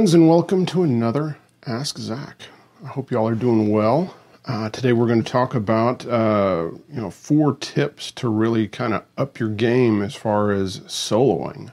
Friends, 0.00 0.14
and 0.14 0.30
welcome 0.30 0.64
to 0.64 0.82
another 0.82 1.36
Ask 1.66 1.98
Zac. 1.98 2.44
I 2.82 2.86
hope 2.86 3.10
you 3.10 3.18
all 3.18 3.28
are 3.28 3.34
doing 3.34 3.70
well. 3.70 4.14
Uh, 4.46 4.70
today, 4.70 4.94
we're 4.94 5.06
going 5.06 5.22
to 5.22 5.30
talk 5.30 5.54
about 5.54 6.06
uh, 6.06 6.70
you 6.90 7.02
know 7.02 7.10
four 7.10 7.54
tips 7.56 8.10
to 8.12 8.30
really 8.30 8.66
kind 8.66 8.94
of 8.94 9.04
up 9.18 9.38
your 9.38 9.50
game 9.50 10.00
as 10.00 10.14
far 10.14 10.52
as 10.52 10.80
soloing. 10.86 11.70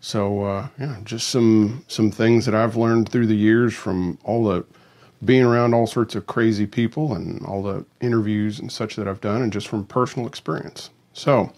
So, 0.00 0.42
uh, 0.42 0.68
yeah, 0.78 0.98
just 1.02 1.28
some 1.30 1.86
some 1.88 2.10
things 2.10 2.44
that 2.44 2.54
I've 2.54 2.76
learned 2.76 3.08
through 3.08 3.28
the 3.28 3.34
years 3.34 3.72
from 3.72 4.18
all 4.22 4.44
the 4.44 4.66
being 5.24 5.44
around 5.44 5.72
all 5.72 5.86
sorts 5.86 6.14
of 6.14 6.26
crazy 6.26 6.66
people 6.66 7.14
and 7.14 7.42
all 7.46 7.62
the 7.62 7.86
interviews 8.02 8.58
and 8.58 8.70
such 8.70 8.96
that 8.96 9.08
I've 9.08 9.22
done, 9.22 9.40
and 9.40 9.50
just 9.50 9.68
from 9.68 9.86
personal 9.86 10.28
experience. 10.28 10.90
So, 11.14 11.50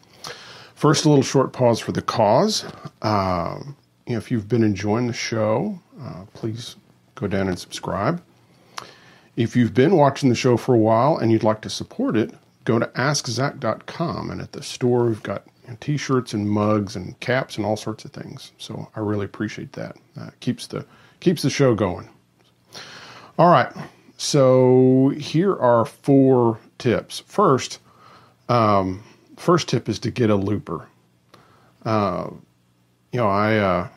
first, 0.76 1.06
a 1.06 1.08
little 1.08 1.24
short 1.24 1.52
pause 1.52 1.80
for 1.80 1.90
the 1.90 2.02
cause. 2.02 2.64
Um, 3.02 3.74
you 4.06 4.12
know, 4.12 4.18
if 4.18 4.30
you've 4.30 4.48
been 4.48 4.62
enjoying 4.62 5.06
the 5.06 5.12
show, 5.12 5.78
uh, 6.00 6.24
please 6.32 6.76
go 7.14 7.26
down 7.26 7.48
and 7.48 7.58
subscribe. 7.58 8.22
If 9.36 9.56
you've 9.56 9.74
been 9.74 9.96
watching 9.96 10.28
the 10.28 10.34
show 10.34 10.56
for 10.56 10.74
a 10.74 10.78
while 10.78 11.18
and 11.18 11.30
you'd 11.30 11.42
like 11.42 11.60
to 11.62 11.70
support 11.70 12.16
it, 12.16 12.32
go 12.64 12.78
to 12.78 12.86
askzac.com. 12.86 14.30
And 14.30 14.40
at 14.40 14.52
the 14.52 14.62
store, 14.62 15.06
we've 15.06 15.22
got 15.22 15.44
you 15.64 15.70
know, 15.70 15.76
t 15.80 15.96
shirts 15.96 16.32
and 16.32 16.48
mugs 16.48 16.96
and 16.96 17.18
caps 17.20 17.56
and 17.56 17.66
all 17.66 17.76
sorts 17.76 18.04
of 18.04 18.12
things. 18.12 18.52
So 18.58 18.88
I 18.94 19.00
really 19.00 19.26
appreciate 19.26 19.72
that. 19.72 19.96
Uh, 20.18 20.30
keeps, 20.40 20.68
the, 20.68 20.86
keeps 21.20 21.42
the 21.42 21.50
show 21.50 21.74
going. 21.74 22.08
All 23.38 23.50
right. 23.50 23.72
So 24.16 25.12
here 25.18 25.54
are 25.56 25.84
four 25.84 26.58
tips. 26.78 27.22
First, 27.26 27.80
um, 28.48 29.02
first 29.36 29.68
tip 29.68 29.88
is 29.88 29.98
to 29.98 30.10
get 30.10 30.30
a 30.30 30.36
looper. 30.36 30.88
Uh, 31.84 32.30
you 33.12 33.20
know, 33.20 33.28
I, 33.28 33.56
uh, 33.56 33.88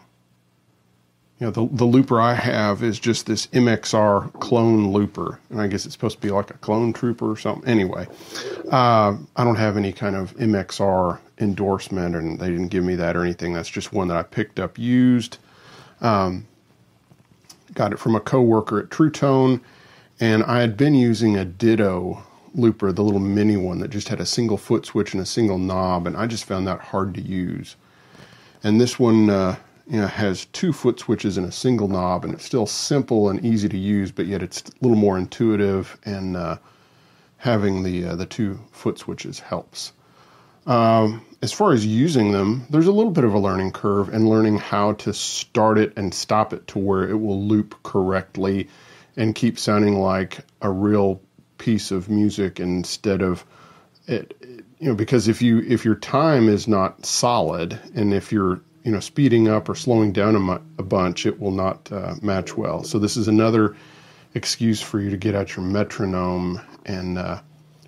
you 1.39 1.47
know, 1.47 1.51
the, 1.51 1.67
the 1.73 1.85
looper 1.85 2.19
I 2.19 2.33
have 2.33 2.83
is 2.83 2.99
just 2.99 3.25
this 3.25 3.47
MXR 3.47 4.37
clone 4.41 4.91
looper. 4.91 5.39
And 5.49 5.61
I 5.61 5.67
guess 5.67 5.85
it's 5.85 5.93
supposed 5.93 6.17
to 6.17 6.21
be 6.21 6.31
like 6.31 6.49
a 6.49 6.55
clone 6.55 6.91
trooper 6.91 7.31
or 7.31 7.37
something. 7.37 7.67
Anyway, 7.69 8.07
uh, 8.69 9.15
I 9.37 9.43
don't 9.45 9.55
have 9.55 9.77
any 9.77 9.93
kind 9.93 10.17
of 10.17 10.35
MXR 10.35 11.17
endorsement 11.37 12.15
and 12.15 12.37
they 12.37 12.49
didn't 12.49 12.67
give 12.67 12.83
me 12.83 12.95
that 12.95 13.15
or 13.15 13.23
anything. 13.23 13.53
That's 13.53 13.69
just 13.69 13.93
one 13.93 14.09
that 14.09 14.17
I 14.17 14.23
picked 14.23 14.59
up 14.59 14.77
used. 14.77 15.37
Um, 16.01 16.45
got 17.73 17.93
it 17.93 17.99
from 17.99 18.15
a 18.15 18.19
coworker 18.19 18.79
at 18.79 18.89
Truetone. 18.89 19.61
And 20.19 20.43
I 20.43 20.59
had 20.59 20.75
been 20.75 20.93
using 20.93 21.37
a 21.37 21.45
Ditto 21.45 22.21
looper, 22.53 22.91
the 22.91 23.03
little 23.03 23.21
mini 23.21 23.55
one 23.55 23.79
that 23.79 23.91
just 23.91 24.09
had 24.09 24.19
a 24.19 24.25
single 24.25 24.57
foot 24.57 24.85
switch 24.85 25.13
and 25.13 25.23
a 25.23 25.25
single 25.25 25.57
knob. 25.57 26.05
And 26.05 26.17
I 26.17 26.27
just 26.27 26.43
found 26.43 26.67
that 26.67 26.81
hard 26.81 27.13
to 27.13 27.21
use. 27.21 27.77
And 28.61 28.81
this 28.81 28.99
one, 28.99 29.29
uh, 29.29 29.55
you 29.89 29.99
know, 29.99 30.07
has 30.07 30.45
two 30.45 30.71
foot 30.71 30.99
switches 30.99 31.37
and 31.37 31.47
a 31.47 31.51
single 31.51 31.87
knob, 31.87 32.23
and 32.23 32.33
it's 32.33 32.45
still 32.45 32.67
simple 32.67 33.29
and 33.29 33.43
easy 33.43 33.67
to 33.67 33.77
use, 33.77 34.11
but 34.11 34.27
yet 34.27 34.43
it's 34.43 34.61
a 34.61 34.71
little 34.81 34.97
more 34.97 35.17
intuitive, 35.17 35.97
and 36.05 36.37
uh, 36.37 36.57
having 37.37 37.83
the 37.83 38.05
uh, 38.05 38.15
the 38.15 38.25
two 38.25 38.59
foot 38.71 38.99
switches 38.99 39.39
helps. 39.39 39.93
Um, 40.67 41.25
as 41.41 41.51
far 41.51 41.73
as 41.73 41.85
using 41.85 42.31
them, 42.31 42.67
there's 42.69 42.85
a 42.85 42.91
little 42.91 43.11
bit 43.11 43.23
of 43.23 43.33
a 43.33 43.39
learning 43.39 43.71
curve 43.71 44.09
and 44.09 44.29
learning 44.29 44.57
how 44.57 44.93
to 44.93 45.13
start 45.13 45.79
it 45.79 45.93
and 45.97 46.13
stop 46.13 46.53
it 46.53 46.67
to 46.67 46.79
where 46.79 47.09
it 47.09 47.15
will 47.15 47.41
loop 47.41 47.81
correctly 47.81 48.67
and 49.17 49.33
keep 49.33 49.57
sounding 49.57 49.99
like 49.99 50.39
a 50.61 50.69
real 50.69 51.19
piece 51.57 51.91
of 51.91 52.09
music 52.09 52.59
instead 52.59 53.21
of 53.21 53.43
it 54.07 54.35
you 54.79 54.87
know 54.87 54.95
because 54.95 55.27
if 55.27 55.41
you 55.41 55.59
if 55.67 55.83
your 55.83 55.95
time 55.95 56.47
is 56.47 56.67
not 56.67 57.05
solid 57.05 57.79
and 57.95 58.13
if 58.13 58.31
you're 58.31 58.61
you 58.83 58.91
know 58.91 58.99
speeding 58.99 59.47
up 59.47 59.69
or 59.69 59.75
slowing 59.75 60.11
down 60.11 60.35
a, 60.35 60.39
mu- 60.39 60.59
a 60.77 60.83
bunch, 60.83 61.25
it 61.25 61.39
will 61.39 61.51
not 61.51 61.91
uh, 61.91 62.15
match 62.21 62.57
well. 62.57 62.83
So 62.83 62.99
this 62.99 63.17
is 63.17 63.27
another 63.27 63.75
excuse 64.33 64.81
for 64.81 64.99
you 64.99 65.09
to 65.09 65.17
get 65.17 65.35
out 65.35 65.55
your 65.55 65.65
metronome 65.65 66.61
and 66.85 67.17
uh, 67.17 67.41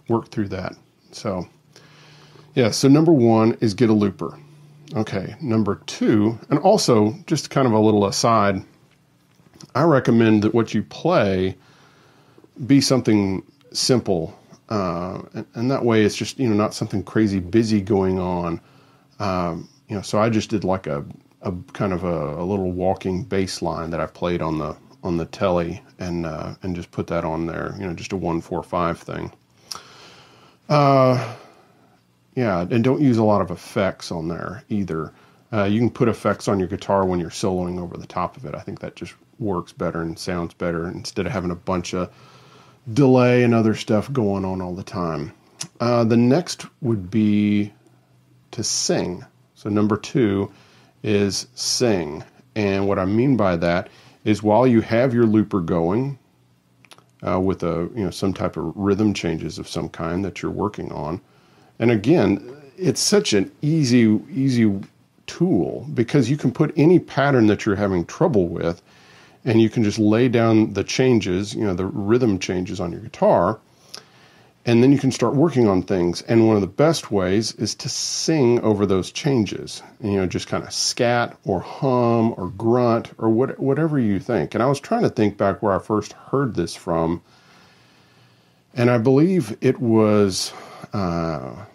work 0.08 0.30
through 0.30 0.50
that. 0.50 0.74
So 1.12 1.48
yeah, 2.56 2.72
so 2.72 2.88
number 2.88 3.14
one 3.14 3.58
is 3.62 3.74
get 3.74 3.90
a 3.90 3.94
looper. 3.94 4.38
Okay, 4.94 5.36
number 5.40 5.76
two, 5.86 6.38
and 6.50 6.60
also 6.60 7.16
just 7.26 7.50
kind 7.50 7.66
of 7.66 7.72
a 7.72 7.80
little 7.80 8.06
aside, 8.06 8.62
I 9.74 9.84
recommend 9.84 10.44
that 10.44 10.54
what 10.54 10.74
you 10.74 10.84
play 10.84 11.56
be 12.66 12.82
something 12.82 13.44
simple, 13.72 14.38
uh, 14.70 15.22
and, 15.34 15.46
and, 15.54 15.72
that 15.72 15.86
way 15.86 16.04
it's 16.04 16.16
just 16.16 16.40
you 16.40 16.50
know 16.50 16.56
not 16.56 16.74
something 16.74 17.04
crazy 17.04 17.40
busy 17.40 17.80
going 17.80 18.20
on. 18.20 18.60
Um, 19.20 19.70
you 19.92 19.98
know, 19.98 20.02
so 20.02 20.20
I 20.20 20.30
just 20.30 20.50
did 20.50 20.64
like 20.64 20.88
a, 20.88 21.04
a 21.42 21.52
kind 21.74 21.92
of 21.92 22.06
a, 22.06 22.36
a 22.40 22.46
little 22.46 22.72
walking 22.72 23.24
bass 23.26 23.62
line 23.62 23.90
that 23.90 24.00
I 24.00 24.06
played 24.06 24.42
on 24.42 24.58
the 24.58 24.78
on 25.04 25.18
the 25.18 25.26
telly 25.26 25.82
and 26.00 26.26
uh, 26.26 26.56
and 26.64 26.78
just 26.78 26.92
put 26.92 27.08
that 27.08 27.26
on 27.26 27.46
there. 27.46 27.76
You 27.78 27.88
know, 27.88 27.94
just 27.94 28.14
a 28.14 28.16
one 28.16 28.40
four 28.40 28.64
five 28.64 28.98
thing. 28.98 29.34
Uh, 30.70 31.36
yeah, 32.36 32.62
and 32.62 32.86
don't 32.86 33.02
use 33.02 33.18
a 33.18 33.24
lot 33.26 33.42
of 33.42 33.52
effects 33.52 34.14
on 34.14 34.30
there 34.30 34.64
either. 34.70 35.12
Uh, 35.52 35.66
you 35.66 35.80
can 35.80 35.90
put 35.90 36.08
effects 36.08 36.48
on 36.48 36.58
your 36.58 36.70
guitar 36.70 37.06
when 37.06 37.20
you're 37.20 37.30
soloing 37.30 37.78
over 37.78 37.98
the 37.98 38.08
top 38.08 38.38
of 38.38 38.46
it. 38.46 38.56
I 38.56 38.62
think 38.62 38.80
that 38.80 38.96
just 38.96 39.14
works 39.40 39.74
better 39.74 40.02
and 40.02 40.18
sounds 40.18 40.54
better 40.54 40.88
instead 40.88 41.26
of 41.26 41.34
having 41.34 41.52
a 41.52 41.56
bunch 41.56 41.94
of 41.94 42.10
delay 42.94 43.44
and 43.44 43.54
other 43.54 43.76
stuff 43.76 44.10
going 44.14 44.46
on 44.46 44.62
all 44.62 44.74
the 44.74 44.84
time. 44.84 45.34
Uh, 45.82 46.06
the 46.06 46.16
next 46.16 46.66
would 46.80 47.12
be 47.12 47.74
to 48.52 48.64
sing. 48.64 49.26
So, 49.62 49.70
number 49.70 49.96
two 49.96 50.52
is 51.04 51.46
sing. 51.54 52.24
And 52.56 52.88
what 52.88 52.98
I 52.98 53.06
mean 53.06 53.38
by 53.38 53.58
that 53.58 53.90
is 54.26 54.42
while 54.42 54.66
you 54.66 54.82
have 54.82 55.14
your 55.14 55.28
looper 55.28 55.60
going 55.60 56.18
uh, 57.22 57.40
with 57.40 57.62
a 57.62 57.88
you 57.96 58.04
know 58.04 58.10
some 58.10 58.34
type 58.34 58.58
of 58.58 58.76
rhythm 58.76 59.14
changes 59.14 59.60
of 59.60 59.68
some 59.68 59.88
kind 59.88 60.26
that 60.26 60.42
you're 60.42 60.50
working 60.50 60.92
on, 60.92 61.22
and 61.78 61.92
again, 61.92 62.56
it's 62.76 63.00
such 63.00 63.34
an 63.34 63.52
easy 63.62 64.20
easy 64.34 64.80
tool 65.28 65.88
because 65.94 66.28
you 66.28 66.38
can 66.38 66.52
put 66.52 66.74
any 66.76 66.98
pattern 66.98 67.46
that 67.46 67.64
you're 67.64 67.76
having 67.76 68.04
trouble 68.06 68.48
with, 68.48 68.82
and 69.46 69.62
you 69.62 69.70
can 69.70 69.84
just 69.84 70.00
lay 70.00 70.28
down 70.28 70.74
the 70.74 70.84
changes, 70.84 71.54
you 71.54 71.64
know, 71.64 71.76
the 71.76 71.86
rhythm 71.86 72.40
changes 72.40 72.80
on 72.80 72.92
your 72.92 73.02
guitar 73.02 73.60
and 74.66 74.84
then 74.84 74.92
you 74.92 75.00
can 75.00 75.12
start 75.12 75.34
working 75.34 75.68
on 75.68 75.82
things. 75.82 76.22
And 76.24 76.48
one 76.48 76.56
of 76.56 76.62
the 76.62 76.68
best 76.68 77.12
ways 77.12 77.54
is 77.54 77.74
to 77.76 77.90
sing 77.90 78.60
over 78.62 78.86
those 78.86 79.12
changes. 79.12 79.82
You 80.02 80.18
know, 80.18 80.26
just 80.28 80.48
kind 80.48 80.64
of 80.64 80.72
scat 80.72 81.38
or 81.46 81.62
hum 81.62 82.36
or 82.38 82.50
grunt 82.50 83.12
or 83.18 83.30
what, 83.30 83.60
whatever 83.60 83.98
you 83.98 84.20
think. 84.20 84.54
And 84.54 84.62
I 84.62 84.68
was 84.68 84.80
trying 84.80 85.02
to 85.02 85.10
think 85.10 85.38
back 85.38 85.64
where 85.64 85.74
I 85.74 85.80
first 85.80 86.14
heard 86.14 86.54
this 86.54 86.76
from. 86.76 87.22
And 88.76 88.90
I 88.90 89.00
believe 89.00 89.58
it 89.62 89.80
was 89.80 90.54
uh, 90.94 91.66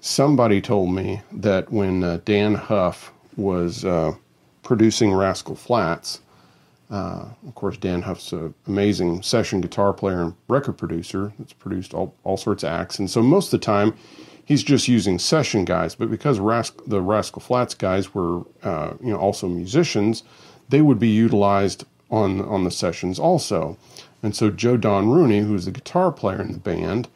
somebody 0.00 0.60
told 0.60 0.92
me 0.94 1.22
that 1.32 1.72
when 1.72 2.04
uh, 2.04 2.20
Dann 2.24 2.54
Huff 2.54 3.12
was 3.36 3.84
uh, 3.84 4.14
producing 4.62 5.14
Rascal 5.14 5.56
Flatts, 5.56 6.20
uh, 6.92 7.24
of 7.48 7.54
course, 7.54 7.78
Dann 7.78 8.02
Huff's 8.02 8.32
an 8.32 8.54
amazing 8.66 9.22
session 9.22 9.62
guitar 9.62 9.94
player 9.94 10.20
and 10.20 10.34
record 10.46 10.76
producer 10.76 11.32
that's 11.38 11.54
produced 11.54 11.94
all, 11.94 12.14
all 12.22 12.36
sorts 12.36 12.62
of 12.62 12.68
acts. 12.68 12.98
And 12.98 13.10
so 13.10 13.22
most 13.22 13.46
of 13.52 13.58
the 13.58 13.64
time, 13.64 13.94
he's 14.44 14.62
just 14.62 14.88
using 14.88 15.18
session 15.18 15.64
guys. 15.64 15.94
But 15.94 16.10
because 16.10 16.38
Ras- 16.38 16.72
the 16.86 17.00
Rascal 17.00 17.40
Flatts 17.40 17.74
guys 17.74 18.14
were, 18.14 18.42
uh, 18.62 18.92
you 19.02 19.10
know, 19.10 19.16
also 19.16 19.48
musicians, 19.48 20.22
they 20.68 20.82
would 20.82 20.98
be 20.98 21.08
utilized 21.08 21.84
on 22.10 22.42
on 22.42 22.64
the 22.64 22.70
sessions 22.70 23.18
also. 23.18 23.78
And 24.22 24.36
so 24.36 24.50
Joe 24.50 24.76
Don 24.76 25.08
Rooney, 25.08 25.40
who's 25.40 25.64
the 25.64 25.70
guitar 25.70 26.12
player 26.12 26.42
in 26.42 26.52
the 26.52 26.58
band, 26.58 27.08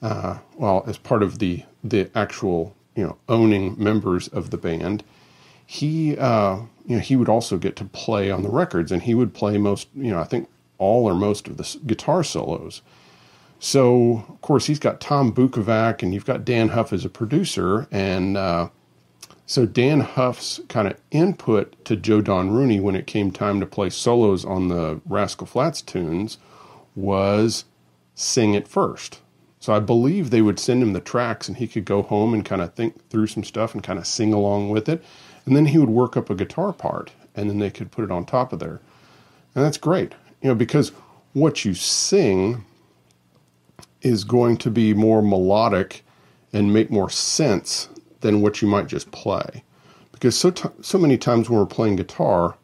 uh, 0.00 0.38
well, 0.56 0.82
as 0.86 0.96
part 0.96 1.22
of 1.22 1.40
the 1.40 1.64
the 1.84 2.10
actual 2.14 2.74
you 2.96 3.04
know 3.04 3.18
owning 3.28 3.76
members 3.78 4.28
of 4.28 4.48
the 4.50 4.56
band, 4.56 5.04
he 5.72 6.16
uh, 6.16 6.56
you 6.84 6.96
know 6.96 7.00
he 7.00 7.14
would 7.14 7.28
also 7.28 7.56
get 7.56 7.76
to 7.76 7.84
play 7.84 8.28
on 8.28 8.42
the 8.42 8.48
records, 8.48 8.90
and 8.90 9.02
he 9.02 9.14
would 9.14 9.32
play 9.32 9.56
most 9.56 9.86
you 9.94 10.10
know 10.10 10.18
I 10.18 10.24
think 10.24 10.48
all 10.78 11.08
or 11.08 11.14
most 11.14 11.46
of 11.46 11.58
the 11.58 11.78
guitar 11.86 12.24
solos. 12.24 12.82
So 13.60 14.24
of 14.28 14.40
course 14.40 14.66
he's 14.66 14.80
got 14.80 15.00
Tom 15.00 15.32
Bukovac, 15.32 16.02
and 16.02 16.12
you've 16.12 16.24
got 16.24 16.44
Dann 16.44 16.70
Huff 16.70 16.92
as 16.92 17.04
a 17.04 17.08
producer, 17.08 17.86
and 17.92 18.36
uh, 18.36 18.70
so 19.46 19.64
Dann 19.64 20.00
Huff's 20.00 20.60
kind 20.68 20.88
of 20.88 20.96
input 21.12 21.84
to 21.84 21.94
Joe 21.94 22.20
Don 22.20 22.50
Rooney 22.50 22.80
when 22.80 22.96
it 22.96 23.06
came 23.06 23.30
time 23.30 23.60
to 23.60 23.66
play 23.66 23.90
solos 23.90 24.44
on 24.44 24.66
the 24.66 25.00
Rascal 25.06 25.46
Flatts 25.46 25.82
tunes 25.82 26.38
was 26.96 27.64
sing 28.16 28.54
it 28.54 28.66
first. 28.66 29.20
So 29.60 29.74
I 29.74 29.78
believe 29.78 30.30
they 30.30 30.40
would 30.40 30.58
send 30.58 30.82
him 30.82 30.94
the 30.94 31.00
tracks 31.00 31.46
and 31.46 31.56
he 31.56 31.68
could 31.68 31.84
go 31.84 32.02
home 32.02 32.32
and 32.32 32.44
kind 32.44 32.62
of 32.62 32.74
think 32.74 33.08
through 33.10 33.26
some 33.26 33.44
stuff 33.44 33.74
and 33.74 33.82
kind 33.82 33.98
of 33.98 34.06
sing 34.06 34.32
along 34.32 34.70
with 34.70 34.88
it. 34.88 35.04
And 35.44 35.54
then 35.54 35.66
he 35.66 35.78
would 35.78 35.90
work 35.90 36.16
up 36.16 36.30
a 36.30 36.34
guitar 36.34 36.72
part 36.72 37.12
and 37.36 37.48
then 37.48 37.58
they 37.58 37.70
could 37.70 37.90
put 37.90 38.04
it 38.04 38.10
on 38.10 38.24
top 38.24 38.52
of 38.52 38.58
there. 38.58 38.80
And 39.54 39.64
that's 39.64 39.76
great, 39.76 40.14
you 40.40 40.48
know, 40.48 40.54
because 40.54 40.92
what 41.34 41.64
you 41.64 41.74
sing 41.74 42.64
is 44.00 44.24
going 44.24 44.56
to 44.56 44.70
be 44.70 44.94
more 44.94 45.20
melodic 45.20 46.04
and 46.52 46.72
make 46.72 46.90
more 46.90 47.10
sense 47.10 47.88
than 48.20 48.40
what 48.40 48.62
you 48.62 48.68
might 48.68 48.86
just 48.86 49.10
play. 49.10 49.62
Because 50.12 50.36
so, 50.36 50.50
t- 50.50 50.68
so 50.80 50.98
many 50.98 51.18
times 51.18 51.48
when 51.48 51.58
we're 51.58 51.66
playing 51.66 51.96
guitar, 51.96 52.56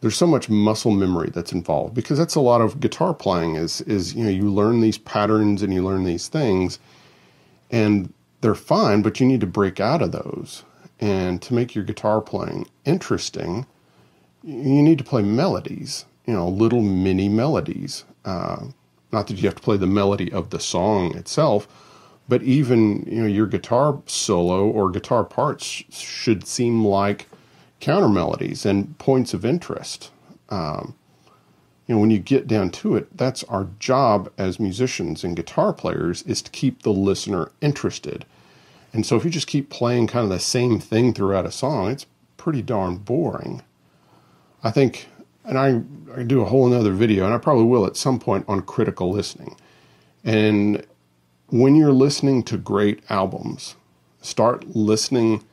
there's 0.00 0.16
so 0.16 0.26
much 0.26 0.48
muscle 0.48 0.90
memory 0.90 1.30
that's 1.30 1.52
involved 1.52 1.94
because 1.94 2.18
that's 2.18 2.34
a 2.34 2.40
lot 2.40 2.60
of 2.60 2.80
guitar 2.80 3.14
playing 3.14 3.56
is 3.56 3.80
is 3.82 4.14
you 4.14 4.24
know 4.24 4.30
you 4.30 4.50
learn 4.50 4.80
these 4.80 4.98
patterns 4.98 5.62
and 5.62 5.72
you 5.72 5.84
learn 5.84 6.04
these 6.04 6.28
things 6.28 6.78
and 7.70 8.12
they're 8.40 8.54
fine 8.54 9.02
but 9.02 9.18
you 9.20 9.26
need 9.26 9.40
to 9.40 9.46
break 9.46 9.80
out 9.80 10.02
of 10.02 10.12
those 10.12 10.64
and 11.00 11.42
to 11.42 11.54
make 11.54 11.74
your 11.74 11.84
guitar 11.84 12.20
playing 12.20 12.66
interesting, 12.84 13.66
you 14.42 14.82
need 14.82 14.98
to 14.98 15.04
play 15.04 15.22
melodies, 15.22 16.06
you 16.26 16.32
know, 16.32 16.48
little 16.48 16.82
mini 16.82 17.28
melodies. 17.28 18.04
Uh, 18.24 18.66
not 19.12 19.26
that 19.26 19.36
you 19.36 19.48
have 19.48 19.56
to 19.56 19.62
play 19.62 19.76
the 19.76 19.86
melody 19.86 20.32
of 20.32 20.50
the 20.50 20.60
song 20.60 21.16
itself, 21.16 21.68
but 22.28 22.42
even 22.42 23.04
you 23.06 23.20
know 23.20 23.26
your 23.26 23.46
guitar 23.46 24.00
solo 24.06 24.66
or 24.66 24.90
guitar 24.90 25.24
parts 25.24 25.64
should 25.64 26.46
seem 26.46 26.84
like 26.84 27.28
counter 27.80 28.08
melodies 28.08 28.66
and 28.66 28.98
points 28.98 29.34
of 29.34 29.44
interest. 29.44 30.10
Um, 30.48 30.94
you 31.86 31.94
know, 31.94 32.00
when 32.00 32.10
you 32.10 32.18
get 32.18 32.48
down 32.48 32.70
to 32.70 32.96
it, 32.96 33.16
that's 33.16 33.44
our 33.44 33.68
job 33.78 34.32
as 34.36 34.58
musicians 34.58 35.22
and 35.22 35.36
guitar 35.36 35.72
players 35.72 36.22
is 36.22 36.42
to 36.42 36.50
keep 36.50 36.82
the 36.82 36.92
listener 36.92 37.52
interested 37.60 38.24
and 38.96 39.04
so 39.04 39.14
if 39.14 39.26
you 39.26 39.30
just 39.30 39.46
keep 39.46 39.68
playing 39.68 40.06
kind 40.06 40.24
of 40.24 40.30
the 40.30 40.40
same 40.40 40.80
thing 40.80 41.12
throughout 41.12 41.44
a 41.44 41.52
song, 41.52 41.90
it's 41.90 42.06
pretty 42.38 42.62
darn 42.62 42.96
boring. 42.96 43.60
I 44.64 44.70
think, 44.70 45.08
and 45.44 45.58
I, 45.58 45.82
I 46.18 46.22
do 46.22 46.40
a 46.40 46.46
whole 46.46 46.66
another 46.66 46.92
video, 46.92 47.26
and 47.26 47.34
I 47.34 47.36
probably 47.36 47.64
will 47.64 47.84
at 47.84 47.98
some 47.98 48.18
point 48.18 48.46
on 48.48 48.62
critical 48.62 49.10
listening. 49.10 49.54
And 50.24 50.86
when 51.48 51.74
you're 51.74 51.92
listening 51.92 52.42
to 52.44 52.56
great 52.56 53.02
albums, 53.10 53.76
start 54.22 54.66
listening 54.74 55.44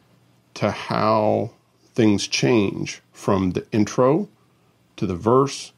to 0.53 0.71
how 0.71 1.51
things 1.93 2.27
change 2.27 3.01
from 3.11 3.51
the 3.51 3.65
intro 3.71 4.27
to 4.97 5.05
the 5.05 5.15
verse 5.15 5.73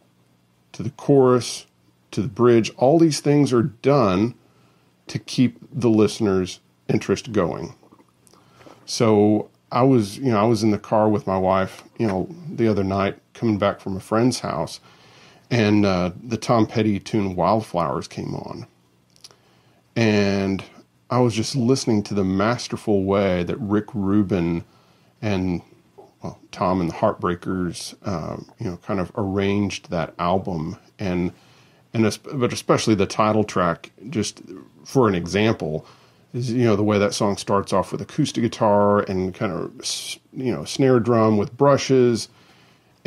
to 0.71 0.83
the 0.83 0.89
chorus 0.91 1.65
to 2.12 2.21
the 2.21 2.27
bridge. 2.27 2.71
All 2.77 3.00
these 3.00 3.19
things 3.19 3.53
are 3.53 3.63
done 3.63 4.35
to 5.07 5.19
keep 5.19 5.57
the 5.71 5.89
listeners 5.89 6.59
interest 6.89 7.31
going. 7.31 7.75
So 8.85 9.50
I 9.71 9.83
was, 9.83 10.17
you 10.17 10.31
know, 10.31 10.39
I 10.39 10.45
was 10.45 10.63
in 10.63 10.71
the 10.71 10.79
car 10.79 11.09
with 11.09 11.27
my 11.27 11.38
wife, 11.38 11.83
you 11.97 12.07
know, 12.07 12.27
the 12.50 12.67
other 12.67 12.84
night 12.84 13.17
coming 13.34 13.57
back 13.57 13.79
from 13.79 13.98
a 13.98 14.00
friend's 14.00 14.39
house, 14.39 14.79
and 15.51 15.86
uh, 15.86 16.12
the 16.24 16.38
Tom 16.38 16.67
Petty 16.67 17.00
tune 17.00 17.36
"Wildflowers" 17.36 18.07
came 18.07 18.34
on, 18.36 18.67
and 19.95 20.63
I 21.10 21.19
was 21.19 21.34
just 21.34 21.55
listening 21.55 22.03
to 22.03 22.13
the 22.13 22.24
masterful 22.24 23.03
way 23.03 23.43
that 23.43 23.57
Rick 23.57 23.93
Rubin 23.93 24.63
and 25.22 25.62
well, 26.25 26.39
Tom 26.51 26.82
and 26.82 26.89
the 26.89 26.96
Heartbreakers, 26.96 27.94
uh, 28.03 28.38
you 28.60 28.65
know, 28.65 28.77
kind 28.77 29.00
of 29.00 29.12
arranged 29.15 29.91
that 29.91 30.15
album, 30.17 30.77
and 30.98 31.32
and 31.94 32.20
but 32.34 32.51
especially 32.51 32.96
the 32.96 33.05
title 33.05 33.44
track, 33.44 33.91
just 34.10 34.41
for 34.84 35.08
an 35.08 35.13
example 35.13 35.86
is 36.34 36.51
you 36.51 36.65
know 36.65 36.75
the 36.75 36.84
way 36.84 36.98
that 36.98 37.13
song 37.13 37.38
starts 37.38 37.72
off 37.72 37.91
with 37.91 38.01
acoustic 38.01 38.41
guitar 38.41 39.01
and 39.01 39.36
kind 39.36 39.51
of 39.51 39.72
you 40.34 40.51
know 40.51 40.65
snare 40.65 41.00
drum 41.00 41.38
with 41.38 41.55
brushes. 41.55 42.27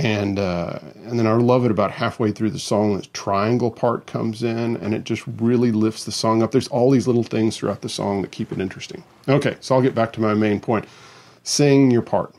And 0.01 0.39
uh, 0.39 0.79
and 1.07 1.19
then 1.19 1.27
I 1.27 1.33
love 1.33 1.65
it 1.65 1.73
about 1.73 1.91
halfway 1.91 2.31
through 2.31 2.51
the 2.51 2.61
song 2.61 2.97
this 2.97 3.09
triangle 3.13 3.73
part 3.73 4.07
comes 4.07 4.45
in 4.45 4.77
and 4.77 4.95
it 4.95 5.03
just 5.03 5.25
really 5.27 5.73
lifts 5.73 6.05
the 6.05 6.13
song 6.13 6.41
up. 6.41 6.53
There's 6.53 6.69
all 6.69 6.93
these 6.93 7.09
little 7.09 7.25
things 7.25 7.57
throughout 7.57 7.81
the 7.81 7.89
song 7.89 8.23
that 8.23 8.31
keep 8.31 8.53
it 8.53 8.61
interesting. 8.61 9.03
Okay 9.27 9.57
so 9.59 9.75
I'll 9.75 9.83
get 9.83 9.97
back 9.97 10.13
to 10.13 10.21
my 10.21 10.35
main 10.35 10.61
point. 10.61 10.85
Sing 11.43 11.91
your 11.91 12.03
part 12.03 12.33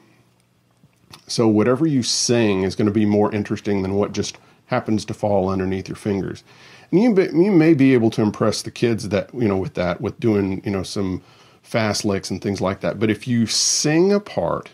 so 1.28 1.48
whatever 1.48 1.86
you 1.88 2.04
sing 2.04 2.64
is 2.64 2.76
going 2.76 2.86
to 2.88 2.92
be 2.92 3.06
more 3.06 3.34
interesting 3.34 3.82
than 3.82 3.96
what 3.96 4.12
just 4.12 4.38
happens 4.68 5.06
to 5.06 5.14
fall 5.14 5.50
underneath 5.50 5.88
your 5.88 5.96
fingers 5.96 6.44
and 6.92 7.02
you, 7.02 7.16
you 7.34 7.52
may 7.52 7.74
be 7.74 7.94
able 7.94 8.10
to 8.12 8.22
impress 8.22 8.62
the 8.62 8.72
kids 8.72 9.10
that, 9.10 9.34
you 9.34 9.48
know, 9.48 9.58
with 9.58 9.76
that, 9.76 10.02
with 10.02 10.20
doing, 10.20 10.62
you 10.66 10.72
know, 10.72 10.84
some 10.84 11.22
fast 11.62 12.04
licks 12.04 12.32
and 12.32 12.42
things 12.42 12.62
like 12.62 12.80
that. 12.82 13.00
But 13.00 13.12
if 13.12 13.28
you 13.28 13.46
sing 13.46 14.12
a 14.12 14.20
part, 14.20 14.72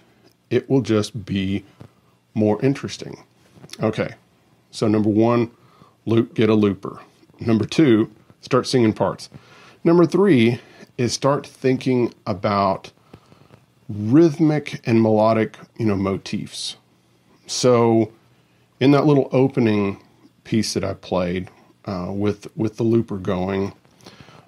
it 0.49 0.69
will 0.69 0.81
just 0.81 1.25
be 1.25 1.65
more 2.33 2.61
interesting. 2.63 3.23
Okay. 3.81 4.15
So 4.71 4.87
number 4.87 5.09
one, 5.09 5.51
loop, 6.05 6.35
get 6.35 6.49
a 6.49 6.55
looper. 6.55 7.01
Number 7.39 7.65
two, 7.65 8.11
start 8.39 8.65
singing 8.65 8.93
parts. 8.93 9.29
Number 9.83 10.05
three 10.05 10.61
is 10.97 11.13
start 11.13 11.45
thinking 11.45 12.13
about 12.25 12.91
rhythmic 13.89 14.81
and 14.87 15.01
melodic, 15.01 15.57
you 15.77 15.85
know, 15.85 15.95
motifs. 15.95 16.77
So 17.47 18.11
in 18.79 18.91
that 18.91 19.05
little 19.05 19.29
opening 19.31 20.01
piece 20.43 20.73
that 20.73 20.83
I 20.83 20.93
played, 20.93 21.49
uh, 21.85 22.07
with 22.09 22.47
with 22.57 22.77
the 22.77 22.83
looper 22.83 23.17
going. 23.17 23.73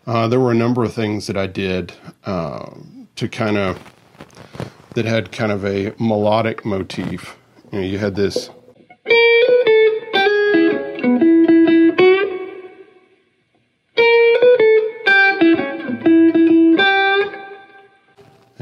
Uh, 0.05 0.27
there 0.27 0.39
were 0.39 0.51
a 0.51 0.55
number 0.55 0.83
of 0.83 0.93
things 0.93 1.27
that 1.27 1.37
I 1.37 1.47
did 1.47 1.93
uh, 2.25 2.69
to 3.15 3.27
kind 3.27 3.57
of 3.57 3.79
that 4.95 5.05
had 5.05 5.31
kind 5.31 5.51
of 5.51 5.65
a 5.65 5.93
melodic 5.99 6.65
motif. 6.65 7.37
You 7.71 7.79
know, 7.79 7.85
you 7.85 7.97
had 7.99 8.15
this. 8.15 8.49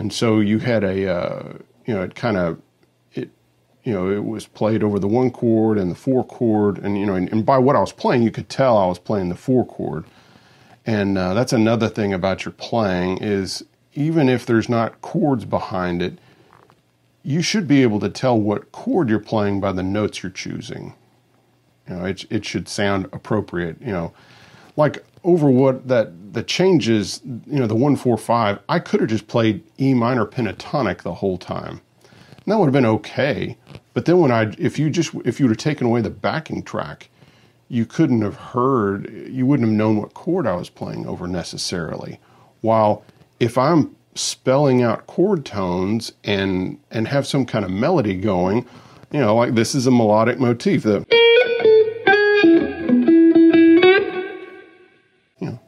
And 0.05 0.13
so 0.13 0.39
you 0.39 0.59
had 0.59 0.83
a, 0.83 1.11
uh, 1.11 1.53
you 1.87 1.95
know, 1.95 2.03
it 2.03 2.13
kind 2.13 2.37
of, 2.37 2.61
it, 3.15 3.31
you 3.83 3.91
know, 3.91 4.11
it 4.11 4.23
was 4.23 4.45
played 4.45 4.83
over 4.83 4.99
the 4.99 5.07
one 5.07 5.31
chord 5.31 5.79
and 5.79 5.89
the 5.89 5.95
four 5.95 6.23
chord, 6.23 6.77
and 6.77 6.95
you 6.95 7.07
know, 7.07 7.15
and, 7.15 7.27
and 7.31 7.43
by 7.43 7.57
what 7.57 7.75
I 7.75 7.79
was 7.79 7.91
playing, 7.91 8.21
you 8.21 8.29
could 8.29 8.47
tell 8.47 8.77
I 8.77 8.85
was 8.85 8.99
playing 8.99 9.29
the 9.29 9.35
four 9.35 9.65
chord. 9.65 10.05
And 10.85 11.17
uh, 11.17 11.33
that's 11.33 11.53
another 11.53 11.89
thing 11.89 12.13
about 12.13 12.45
your 12.45 12.51
playing 12.51 13.17
is 13.17 13.65
even 13.95 14.29
if 14.29 14.45
there's 14.45 14.69
not 14.69 15.01
chords 15.01 15.43
behind 15.43 16.03
it, 16.03 16.19
you 17.23 17.41
should 17.41 17.67
be 17.67 17.81
able 17.81 17.99
to 18.01 18.09
tell 18.09 18.39
what 18.39 18.71
chord 18.71 19.09
you're 19.09 19.17
playing 19.17 19.59
by 19.59 19.71
the 19.71 19.81
notes 19.81 20.21
you're 20.21 20.31
choosing. 20.31 20.93
You 21.89 21.95
know, 21.95 22.05
it 22.05 22.25
it 22.29 22.45
should 22.45 22.69
sound 22.69 23.05
appropriate. 23.05 23.81
You 23.81 23.91
know, 23.91 24.13
like 24.77 25.03
over 25.25 25.49
what 25.49 25.87
that 25.89 26.33
the 26.33 26.43
changes. 26.43 27.21
You 27.25 27.59
know, 27.59 27.67
the 27.67 27.75
one 27.75 27.97
four 27.97 28.17
five. 28.17 28.59
I 28.69 28.79
could 28.79 29.01
have 29.01 29.09
just 29.09 29.27
played 29.27 29.63
E 29.79 29.93
minor 29.93 30.25
pentatonic 30.25 31.01
the 31.01 31.15
whole 31.15 31.37
time. 31.37 31.81
And 32.45 32.51
that 32.51 32.59
would 32.59 32.67
have 32.67 32.73
been 32.73 32.85
okay. 32.85 33.57
But 33.93 34.05
then 34.05 34.19
when 34.19 34.31
I, 34.31 34.53
if 34.57 34.77
you 34.77 34.89
just 34.89 35.13
if 35.25 35.39
you 35.39 35.47
would 35.47 35.51
have 35.51 35.63
taken 35.63 35.87
away 35.87 36.01
the 36.01 36.09
backing 36.09 36.63
track, 36.63 37.09
you 37.69 37.85
couldn't 37.85 38.21
have 38.21 38.35
heard. 38.35 39.11
You 39.29 39.45
wouldn't 39.45 39.67
have 39.67 39.75
known 39.75 39.97
what 39.97 40.13
chord 40.13 40.45
I 40.45 40.55
was 40.55 40.69
playing 40.69 41.07
over 41.07 41.27
necessarily. 41.27 42.19
While 42.61 43.03
if 43.39 43.57
I'm 43.57 43.95
spelling 44.15 44.81
out 44.81 45.07
chord 45.07 45.45
tones 45.45 46.13
and 46.23 46.79
and 46.91 47.07
have 47.07 47.25
some 47.25 47.45
kind 47.45 47.65
of 47.65 47.71
melody 47.71 48.15
going, 48.15 48.65
you 49.11 49.19
know, 49.19 49.35
like 49.35 49.55
this 49.55 49.73
is 49.73 49.87
a 49.87 49.91
melodic 49.91 50.39
motif. 50.39 50.83
The, 50.83 51.04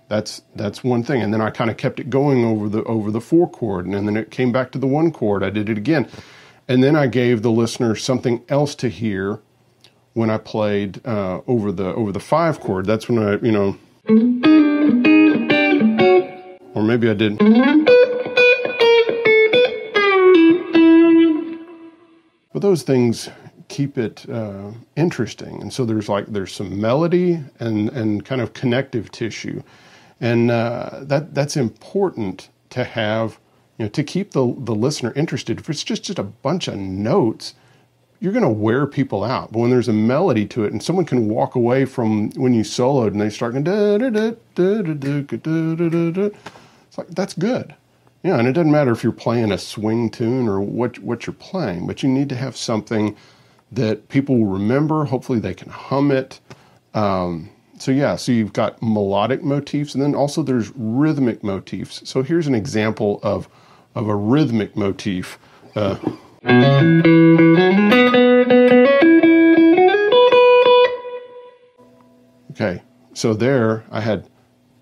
that's 0.10 0.42
that's 0.56 0.84
one 0.84 1.04
thing. 1.04 1.22
And 1.22 1.34
then 1.34 1.42
I 1.42 1.50
kind 1.50 1.70
of 1.70 1.78
kept 1.78 2.00
it 2.00 2.10
going 2.10 2.46
over 2.46 2.70
the 2.70 2.84
over 2.84 3.12
the 3.12 3.22
four 3.22 3.50
chord, 3.50 3.86
and 3.86 4.08
then 4.08 4.18
it 4.18 4.32
came 4.32 4.52
back 4.52 4.72
to 4.72 4.78
the 4.80 4.88
one 4.88 5.12
chord. 5.12 5.44
I 5.44 5.50
did 5.50 5.70
it 5.70 5.78
again, 5.78 6.08
and 6.68 6.84
then 6.84 6.96
I 6.96 7.08
gave 7.08 7.42
the 7.42 7.52
listener 7.52 7.96
something 7.96 8.44
else 8.50 8.76
to 8.76 8.90
hear 8.90 9.42
when 10.14 10.30
I 10.32 10.38
played 10.38 11.06
uh, 11.06 11.42
over 11.48 11.72
the 11.72 11.94
over 11.94 12.12
the 12.12 12.20
five 12.20 12.60
chord. 12.60 12.86
That's 12.86 13.08
when 13.08 13.20
I, 13.20 13.38
you 13.46 13.52
know, 13.52 13.78
or 16.74 16.84
maybe 16.84 17.10
I 17.10 17.14
did. 17.14 17.38
But 22.52 22.62
those 22.62 22.82
things 22.82 23.30
keep 23.68 23.98
it 24.00 24.28
uh, 24.30 24.72
interesting, 24.96 25.62
and 25.62 25.72
so 25.72 25.86
there's 25.86 26.10
like 26.10 26.26
there's 26.28 26.54
some 26.54 26.82
melody 26.82 27.40
and 27.60 27.90
and 27.90 28.26
kind 28.26 28.42
of 28.42 28.54
connective 28.54 29.12
tissue, 29.12 29.62
and 30.20 30.52
uh, 30.52 31.00
that 31.02 31.34
that's 31.34 31.56
important 31.56 32.50
to 32.72 32.84
have, 32.84 33.40
you 33.78 33.86
know, 33.86 33.90
to 33.90 34.04
keep 34.04 34.32
the 34.32 34.54
the 34.58 34.76
listener 34.76 35.14
interested. 35.16 35.60
If 35.60 35.70
it's 35.70 35.84
just 35.84 36.04
just 36.04 36.20
a 36.20 36.24
bunch 36.24 36.68
of 36.68 36.76
notes, 36.78 37.54
you're 38.20 38.34
going 38.34 38.44
to 38.44 38.50
wear 38.50 38.88
people 38.88 39.24
out. 39.24 39.52
But 39.52 39.60
when 39.60 39.70
there's 39.70 39.88
a 39.88 39.94
melody 39.94 40.46
to 40.48 40.66
it, 40.66 40.72
and 40.72 40.82
someone 40.82 41.06
can 41.06 41.30
walk 41.30 41.56
away 41.56 41.86
from 41.86 42.32
when 42.32 42.54
you 42.54 42.64
soloed 42.64 43.08
and 43.08 43.22
they 43.22 43.30
start 43.30 43.54
going 43.54 43.64
it's 46.88 46.98
like 46.98 47.08
that's 47.10 47.34
good. 47.34 47.76
Yeah, 48.24 48.40
and 48.40 48.48
it 48.48 48.54
doesn't 48.54 48.72
matter 48.72 48.92
if 48.92 49.04
you're 49.04 49.12
playing 49.14 49.52
a 49.52 49.58
swing 49.58 50.10
tune 50.10 50.48
or 50.48 50.60
what 50.60 50.98
what 51.00 51.28
you're 51.28 51.34
playing, 51.36 51.86
but 51.86 52.02
you 52.02 52.10
need 52.10 52.30
to 52.30 52.36
have 52.36 52.58
something 52.58 53.16
that 53.72 54.10
people 54.10 54.38
will 54.38 54.54
remember. 54.54 55.06
Hopefully, 55.06 55.40
they 55.40 55.54
can 55.54 55.70
hum 55.70 56.12
it. 56.12 56.40
Um, 56.94 57.52
so 57.80 57.92
yeah, 57.92 58.16
so 58.16 58.32
you've 58.32 58.54
got 58.54 58.82
melodic 58.82 59.44
motifs, 59.44 59.94
and 59.94 60.04
then 60.04 60.16
also 60.16 60.42
there's 60.42 60.72
rhythmic 60.76 61.44
motifs. 61.44 62.02
So 62.10 62.24
here's 62.24 62.48
an 62.48 62.56
example 62.56 63.20
of 63.24 63.48
of 63.96 64.08
a 64.08 64.16
rhythmic 64.16 64.76
motif. 64.76 65.38
Uh, 65.76 65.98
okay, 72.52 72.82
so 73.14 73.34
there 73.34 73.84
I 73.92 74.02
had 74.02 74.28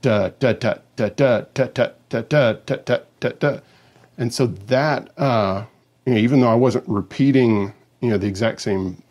da 0.01 0.29
da 0.39 0.53
da 0.53 0.75
da 0.95 1.09
da 1.09 1.41
da 1.51 1.89
da 2.09 2.21
da 2.21 2.21
da 2.21 2.53
da 2.53 2.77
da 2.85 2.97
da 3.19 3.29
da, 3.29 3.59
and 4.17 4.33
so 4.33 4.47
that 4.47 5.09
uh, 5.19 5.65
you 6.05 6.13
know, 6.13 6.19
even 6.19 6.39
though 6.39 6.51
I 6.51 6.55
wasn't 6.55 6.87
repeating 6.87 7.73
you 7.99 8.09
know 8.09 8.17
the 8.17 8.27
exact 8.27 8.61
same 8.61 9.01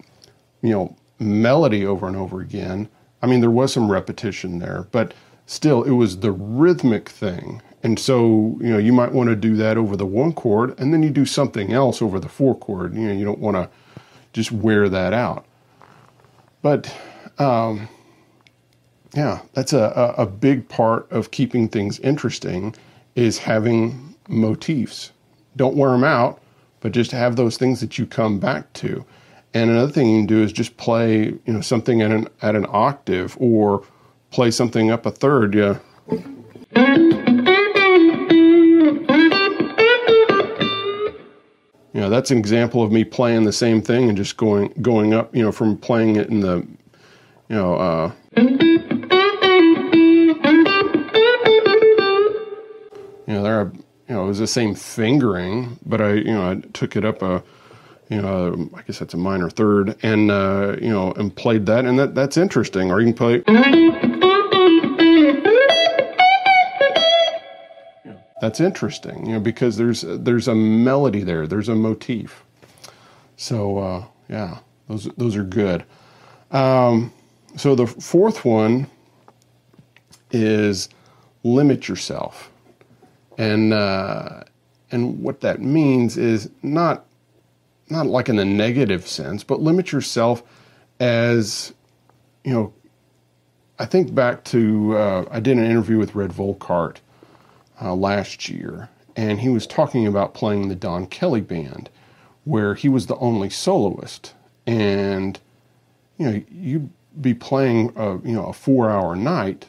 you 0.62 0.70
know 0.70 0.96
melody 1.18 1.84
over 1.84 2.06
and 2.06 2.16
over 2.16 2.40
again, 2.40 2.88
I 3.24 3.26
mean 3.26 3.40
there 3.40 3.50
was 3.50 3.72
some 3.72 3.90
repetition 3.90 4.58
there, 4.58 4.86
but 4.92 5.14
still 5.46 5.82
it 5.82 5.92
was 5.92 6.18
the 6.18 6.30
rhythmic 6.30 7.08
thing. 7.08 7.62
And 7.82 7.98
so, 7.98 8.58
you 8.60 8.68
know, 8.68 8.76
you 8.76 8.92
might 8.92 9.12
want 9.12 9.30
to 9.30 9.36
do 9.36 9.56
that 9.56 9.78
over 9.78 9.96
the 9.96 10.04
one 10.04 10.34
chord 10.34 10.78
and 10.78 10.92
then 10.92 11.02
you 11.02 11.08
do 11.08 11.24
something 11.24 11.72
else 11.72 12.02
over 12.02 12.20
the 12.20 12.28
four 12.28 12.54
chord. 12.54 12.94
You 12.94 13.08
know, 13.08 13.14
you 13.14 13.24
don't 13.24 13.38
want 13.38 13.56
to 13.56 13.70
just 14.34 14.52
wear 14.52 14.90
that 14.90 15.14
out. 15.14 15.46
But 16.60 16.94
um, 17.38 17.88
yeah, 19.14 19.40
that's 19.54 19.72
a, 19.72 20.14
a 20.18 20.26
big 20.26 20.68
part 20.68 21.10
of 21.10 21.30
keeping 21.30 21.66
things 21.66 21.98
interesting 22.00 22.74
is 23.14 23.38
having 23.38 24.14
motifs. 24.28 25.12
Don't 25.56 25.76
wear 25.76 25.92
them 25.92 26.04
out, 26.04 26.42
but 26.80 26.92
just 26.92 27.10
have 27.12 27.36
those 27.36 27.56
things 27.56 27.80
that 27.80 27.96
you 27.96 28.04
come 28.04 28.38
back 28.38 28.70
to. 28.74 29.02
And 29.54 29.70
another 29.70 29.92
thing 29.92 30.10
you 30.10 30.18
can 30.18 30.26
do 30.26 30.42
is 30.42 30.52
just 30.52 30.76
play, 30.76 31.26
you 31.26 31.40
know, 31.46 31.60
something 31.60 32.02
at 32.02 32.10
an 32.10 32.28
at 32.42 32.56
an 32.56 32.66
octave 32.68 33.36
or 33.38 33.84
play 34.30 34.50
something 34.50 34.90
up 34.90 35.06
a 35.06 35.12
third. 35.12 35.54
Yeah. 35.54 35.78
You 41.92 42.00
know, 42.00 42.10
that's 42.10 42.32
an 42.32 42.38
example 42.38 42.82
of 42.82 42.90
me 42.90 43.04
playing 43.04 43.44
the 43.44 43.52
same 43.52 43.80
thing 43.80 44.08
and 44.08 44.16
just 44.18 44.36
going 44.36 44.74
going 44.82 45.14
up. 45.14 45.34
You 45.34 45.44
know, 45.44 45.52
from 45.52 45.76
playing 45.76 46.16
it 46.16 46.28
in 46.28 46.40
the, 46.40 46.66
you 47.48 47.54
know. 47.54 47.76
Uh, 47.76 48.12
you 53.26 53.32
know, 53.32 53.42
there 53.44 53.60
are, 53.60 53.72
you 54.08 54.14
know, 54.14 54.24
it 54.24 54.26
was 54.26 54.40
the 54.40 54.48
same 54.48 54.74
fingering, 54.74 55.78
but 55.86 56.00
I, 56.00 56.14
you 56.14 56.32
know, 56.32 56.50
I 56.50 56.56
took 56.72 56.96
it 56.96 57.04
up 57.04 57.22
a, 57.22 57.44
you 58.14 58.22
know, 58.22 58.70
I 58.74 58.82
guess 58.82 59.00
that's 59.00 59.14
a 59.14 59.16
minor 59.16 59.50
third, 59.50 59.96
and 60.04 60.30
uh, 60.30 60.76
you 60.80 60.90
know, 60.90 61.10
and 61.14 61.34
played 61.34 61.66
that, 61.66 61.84
and 61.84 61.98
that 61.98 62.14
that's 62.14 62.36
interesting. 62.36 62.92
Or 62.92 63.00
you 63.00 63.12
can 63.12 63.14
play. 63.14 63.42
That's 68.40 68.60
interesting, 68.60 69.26
you 69.26 69.32
know, 69.32 69.40
because 69.40 69.76
there's 69.76 70.02
there's 70.06 70.46
a 70.46 70.54
melody 70.54 71.24
there, 71.24 71.48
there's 71.48 71.68
a 71.68 71.74
motif. 71.74 72.44
So 73.36 73.78
uh, 73.78 74.04
yeah, 74.28 74.58
those 74.88 75.08
those 75.16 75.34
are 75.34 75.42
good. 75.42 75.84
Um, 76.52 77.12
so 77.56 77.74
the 77.74 77.88
fourth 77.88 78.44
one 78.44 78.86
is 80.30 80.88
limit 81.42 81.88
yourself, 81.88 82.52
and 83.38 83.72
uh, 83.72 84.44
and 84.92 85.20
what 85.20 85.40
that 85.40 85.60
means 85.60 86.16
is 86.16 86.48
not 86.62 87.06
not 87.88 88.06
like 88.06 88.28
in 88.28 88.36
the 88.36 88.44
negative 88.44 89.06
sense, 89.06 89.44
but 89.44 89.60
limit 89.60 89.92
yourself 89.92 90.42
as 91.00 91.72
you 92.44 92.52
know. 92.52 92.72
I 93.78 93.86
think 93.86 94.14
back 94.14 94.44
to 94.44 94.96
uh, 94.96 95.24
I 95.30 95.40
did 95.40 95.58
an 95.58 95.64
interview 95.64 95.98
with 95.98 96.14
Redd 96.14 96.30
Volkaert 96.30 96.98
uh, 97.82 97.94
last 97.94 98.48
year, 98.48 98.88
and 99.16 99.40
he 99.40 99.48
was 99.48 99.66
talking 99.66 100.06
about 100.06 100.34
playing 100.34 100.68
the 100.68 100.76
Don 100.76 101.06
Kelly 101.06 101.40
band, 101.40 101.90
where 102.44 102.74
he 102.74 102.88
was 102.88 103.06
the 103.06 103.16
only 103.16 103.50
soloist, 103.50 104.34
and 104.66 105.38
you 106.18 106.26
know 106.30 106.42
you'd 106.50 106.90
be 107.20 107.34
playing 107.34 107.92
a 107.96 108.18
you 108.18 108.32
know 108.32 108.46
a 108.46 108.52
four 108.52 108.90
hour 108.90 109.16
night, 109.16 109.66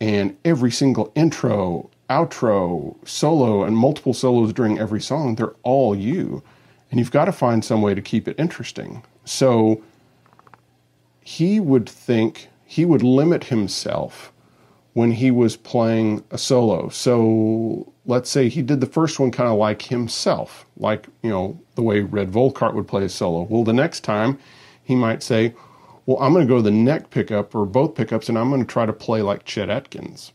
and 0.00 0.36
every 0.44 0.70
single 0.70 1.12
intro, 1.14 1.88
outro, 2.10 2.96
solo, 3.06 3.64
and 3.64 3.76
multiple 3.76 4.14
solos 4.14 4.52
during 4.52 4.78
every 4.78 5.00
song, 5.00 5.36
they're 5.36 5.54
all 5.62 5.94
you, 5.94 6.42
and 6.90 7.00
you've 7.00 7.10
got 7.10 7.26
to 7.26 7.32
find 7.32 7.64
some 7.64 7.82
way 7.82 7.94
to 7.94 8.02
keep 8.02 8.28
it 8.28 8.38
interesting. 8.38 9.02
So 9.24 9.82
he 11.20 11.58
would 11.60 11.88
think 11.88 12.48
he 12.64 12.84
would 12.84 13.02
limit 13.02 13.44
himself 13.44 14.32
when 14.94 15.12
he 15.12 15.30
was 15.30 15.56
playing 15.56 16.24
a 16.30 16.38
solo. 16.38 16.88
So 16.88 17.92
let's 18.06 18.30
say 18.30 18.48
he 18.48 18.62
did 18.62 18.80
the 18.80 18.86
first 18.86 19.20
one 19.20 19.30
kind 19.30 19.50
of 19.50 19.58
like 19.58 19.82
himself, 19.82 20.64
like, 20.78 21.06
you 21.22 21.30
know, 21.30 21.60
the 21.74 21.82
way 21.82 22.00
Redd 22.00 22.30
Volkaert 22.30 22.74
would 22.74 22.88
play 22.88 23.04
a 23.04 23.08
solo. 23.08 23.42
Well, 23.42 23.64
the 23.64 23.72
next 23.72 24.00
time 24.00 24.38
he 24.82 24.94
might 24.94 25.22
say, 25.22 25.54
well, 26.06 26.18
I'm 26.18 26.32
going 26.32 26.46
to 26.46 26.48
go 26.48 26.58
to 26.58 26.62
the 26.62 26.70
neck 26.70 27.10
pickup 27.10 27.54
or 27.54 27.66
both 27.66 27.94
pickups 27.94 28.28
and 28.28 28.38
I'm 28.38 28.48
going 28.48 28.64
to 28.64 28.72
try 28.72 28.86
to 28.86 28.92
play 28.92 29.20
like 29.20 29.44
Chet 29.44 29.68
Atkins. 29.68 30.32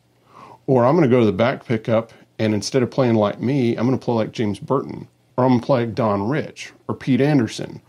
Or 0.68 0.86
I'm 0.86 0.96
going 0.96 1.10
to 1.10 1.16
go 1.16 1.22
to 1.22 1.26
the 1.26 1.32
back 1.32 1.66
pickup 1.66 2.12
and 2.38 2.54
instead 2.54 2.84
of 2.84 2.92
playing 2.92 3.16
like 3.16 3.40
me, 3.40 3.76
I'm 3.76 3.88
going 3.88 3.98
to 3.98 4.04
play 4.04 4.16
like 4.16 4.32
James 4.32 4.60
Burton. 4.60 5.08
Or 5.38 5.46
I'm 5.46 5.52
going 5.52 5.62
to 5.62 5.66
play 5.66 5.86
Don 5.86 6.28
Rich 6.28 6.74
or 6.88 6.96
Pete 6.96 7.22
Anderson. 7.22 7.82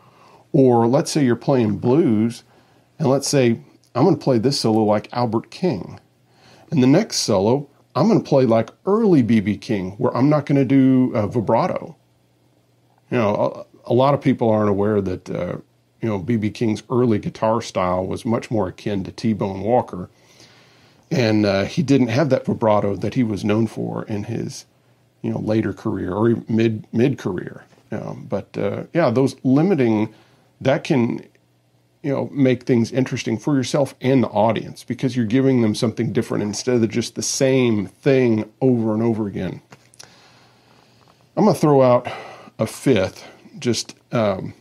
Or 0.52 0.86
let's 0.86 1.10
say 1.10 1.24
you're 1.24 1.36
playing 1.36 1.78
blues, 1.78 2.44
and 2.98 3.08
let's 3.08 3.28
say 3.28 3.60
I'm 3.94 4.04
going 4.04 4.16
to 4.16 4.22
play 4.22 4.38
this 4.38 4.60
solo 4.60 4.84
like 4.84 5.08
Albert 5.12 5.50
King. 5.50 6.00
And 6.70 6.82
the 6.82 6.86
next 6.86 7.16
solo, 7.16 7.68
I'm 7.94 8.08
going 8.08 8.22
to 8.22 8.28
play 8.28 8.46
like 8.46 8.70
early 8.86 9.22
BB 9.22 9.60
King, 9.60 9.92
where 9.92 10.16
I'm 10.16 10.28
not 10.28 10.46
going 10.46 10.56
to 10.56 10.64
do 10.64 11.14
uh, 11.14 11.26
vibrato. 11.26 11.96
You 13.10 13.18
know, 13.18 13.66
a, 13.86 13.92
a, 13.92 13.94
lot 13.94 14.14
of 14.14 14.22
people 14.22 14.48
aren't 14.48 14.70
aware 14.70 15.02
that, 15.02 15.28
uh, 15.28 15.56
you 16.00 16.08
know, 16.08 16.18
BB 16.18 16.54
King's 16.54 16.82
early 16.90 17.18
guitar 17.18 17.60
style 17.60 18.06
was 18.06 18.24
much 18.24 18.50
more 18.50 18.68
akin 18.68 19.04
to 19.04 19.12
T 19.12 19.34
Bone 19.34 19.60
Walker. 19.60 20.08
And 21.10 21.44
uh, 21.44 21.64
he 21.64 21.82
didn't 21.82 22.08
have 22.08 22.30
that 22.30 22.46
vibrato 22.46 22.96
that 22.96 23.14
he 23.14 23.22
was 23.22 23.44
known 23.44 23.66
for 23.66 24.04
in 24.04 24.24
his, 24.24 24.64
you 25.22 25.30
know, 25.30 25.38
later 25.38 25.72
career 25.72 26.12
or 26.12 26.42
mid 26.48 26.86
mid 26.92 27.18
career. 27.18 27.64
Know, 27.90 28.16
but 28.28 28.56
uh, 28.56 28.84
yeah, 28.94 29.10
those 29.10 29.36
limiting 29.44 30.14
that 30.60 30.84
can 30.84 31.22
you 32.02 32.12
know 32.12 32.28
make 32.32 32.64
things 32.64 32.92
interesting 32.92 33.38
for 33.38 33.56
yourself 33.56 33.94
and 34.00 34.22
the 34.22 34.28
audience 34.28 34.84
because 34.84 35.16
you're 35.16 35.26
giving 35.26 35.62
them 35.62 35.74
something 35.74 36.12
different 36.12 36.42
instead 36.42 36.82
of 36.82 36.88
just 36.90 37.14
the 37.14 37.22
same 37.22 37.86
thing 37.86 38.50
over 38.60 38.92
and 38.92 39.02
over 39.02 39.26
again 39.26 39.62
i'm 41.36 41.44
going 41.44 41.54
to 41.54 41.60
throw 41.60 41.82
out 41.82 42.08
a 42.58 42.66
fifth 42.66 43.26
just 43.58 43.94
because 44.10 44.40
um, 44.40 44.54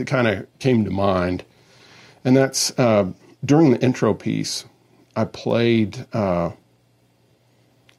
it 0.00 0.06
kind 0.06 0.28
of 0.28 0.46
came 0.58 0.84
to 0.84 0.90
mind 0.90 1.44
and 2.24 2.36
that's 2.36 2.78
uh, 2.78 3.10
during 3.44 3.70
the 3.70 3.80
intro 3.80 4.12
piece 4.12 4.64
i 5.16 5.24
played 5.24 6.06
uh, 6.12 6.50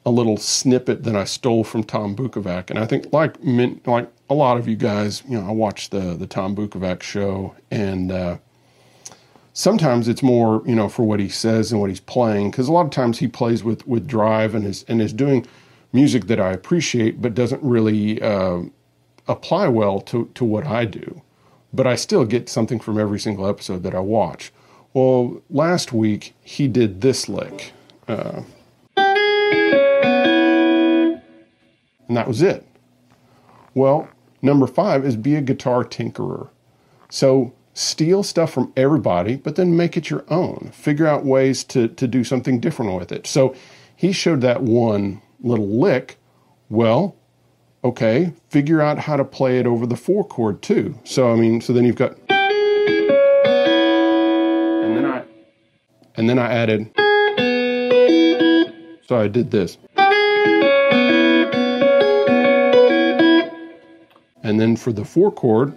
a 0.06 0.10
little 0.10 0.36
snippet 0.36 1.02
that 1.04 1.14
I 1.14 1.24
stole 1.24 1.64
from 1.64 1.84
Tom 1.84 2.16
Bukovac, 2.16 2.70
and 2.70 2.78
I 2.78 2.86
think 2.86 3.12
like 3.12 3.34
like 3.86 4.10
a 4.28 4.34
lot 4.34 4.56
of 4.56 4.66
you 4.66 4.76
guys, 4.76 5.22
you 5.28 5.38
know, 5.38 5.46
I 5.46 5.52
watch 5.52 5.90
the 5.90 6.14
the 6.14 6.26
Tom 6.26 6.56
Bukovac 6.56 7.02
show, 7.02 7.54
and 7.70 8.10
uh, 8.10 8.38
sometimes 9.52 10.08
it's 10.08 10.22
more 10.22 10.62
you 10.64 10.74
know 10.74 10.88
for 10.88 11.02
what 11.02 11.20
he 11.20 11.28
says 11.28 11.70
and 11.70 11.80
what 11.80 11.90
he's 11.90 12.00
playing, 12.00 12.50
because 12.50 12.68
a 12.68 12.72
lot 12.72 12.86
of 12.86 12.90
times 12.90 13.18
he 13.18 13.28
plays 13.28 13.62
with 13.62 13.86
with 13.86 14.06
drive 14.06 14.54
and 14.54 14.66
is 14.66 14.84
and 14.88 15.02
is 15.02 15.12
doing 15.12 15.46
music 15.92 16.26
that 16.26 16.40
I 16.40 16.52
appreciate, 16.52 17.20
but 17.20 17.34
doesn't 17.34 17.62
really 17.62 18.22
uh, 18.22 18.62
apply 19.28 19.68
well 19.68 20.00
to 20.02 20.30
to 20.34 20.44
what 20.44 20.66
I 20.66 20.86
do. 20.86 21.20
But 21.72 21.86
I 21.86 21.94
still 21.94 22.24
get 22.24 22.48
something 22.48 22.80
from 22.80 22.98
every 22.98 23.20
single 23.20 23.46
episode 23.46 23.82
that 23.82 23.94
I 23.94 24.00
watch. 24.00 24.50
Well, 24.92 25.40
last 25.50 25.92
week 25.92 26.34
he 26.42 26.66
did 26.66 27.00
this 27.00 27.28
lick. 27.28 27.72
Uh, 28.08 28.42
and 32.10 32.16
that 32.16 32.26
was 32.26 32.42
it. 32.42 32.66
Well, 33.72 34.08
number 34.42 34.66
five 34.66 35.06
is 35.06 35.14
be 35.14 35.36
a 35.36 35.40
guitar 35.40 35.84
tinkerer. 35.84 36.48
So 37.08 37.54
steal 37.72 38.24
stuff 38.24 38.52
from 38.52 38.72
everybody, 38.76 39.36
but 39.36 39.54
then 39.54 39.76
make 39.76 39.96
it 39.96 40.10
your 40.10 40.24
own. 40.26 40.72
Figure 40.74 41.06
out 41.06 41.24
ways 41.24 41.62
to, 41.64 41.86
to 41.86 42.08
do 42.08 42.24
something 42.24 42.58
different 42.58 42.98
with 42.98 43.12
it. 43.12 43.28
So 43.28 43.54
he 43.94 44.10
showed 44.10 44.40
that 44.40 44.60
one 44.60 45.22
little 45.40 45.68
lick. 45.68 46.18
Well, 46.68 47.14
okay, 47.84 48.32
figure 48.48 48.80
out 48.80 48.98
how 48.98 49.16
to 49.16 49.24
play 49.24 49.60
it 49.60 49.66
over 49.66 49.86
the 49.86 49.96
four 49.96 50.26
chord 50.26 50.62
too. 50.62 50.98
So 51.04 51.32
I 51.32 51.36
mean, 51.36 51.60
so 51.60 51.72
then 51.72 51.84
you've 51.84 51.94
got 51.94 52.18
and 52.28 52.40
then 54.96 55.04
I 55.04 55.22
and 56.16 56.28
then 56.28 56.40
I 56.40 56.52
added 56.52 56.90
so 59.06 59.16
I 59.16 59.28
did 59.28 59.52
this. 59.52 59.78
And 64.42 64.58
then 64.58 64.76
for 64.76 64.92
the 64.92 65.04
four 65.04 65.30
chord, 65.30 65.74